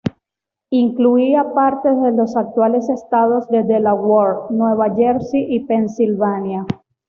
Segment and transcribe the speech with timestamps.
[0.71, 6.65] Incluía partes de los actuales estados de Delaware, Nueva Jersey y Pensilvania.